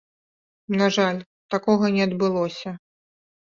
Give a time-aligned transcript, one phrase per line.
[0.79, 1.21] На жаль,
[1.57, 2.69] такога не адбылося.